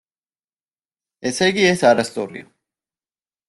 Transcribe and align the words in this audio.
ესეიგი 1.31 1.69
ეს 1.75 1.87
არასწორია. 1.93 2.51